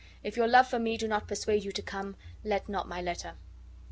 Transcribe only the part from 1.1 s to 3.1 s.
persuade you to come, let not my